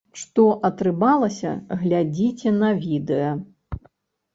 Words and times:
Што 0.19 0.45
атрымалася, 0.69 1.53
глядзіце 1.85 2.49
на 2.61 2.75
відэа! 2.83 3.31